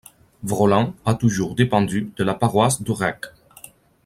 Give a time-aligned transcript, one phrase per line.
[0.41, 3.27] Vrolant a toujours dépendu de la paroisse de Recques.